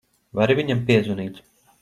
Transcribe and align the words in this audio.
Vari 0.39 0.55
viņam 0.61 0.81
piezvanīt? 0.89 1.39